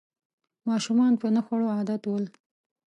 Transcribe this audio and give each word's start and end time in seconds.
ماشومان 0.67 1.13
په 1.21 1.27
نه 1.35 1.41
خوړو 1.45 1.67
عادت 1.75 2.01
ول 2.05 2.25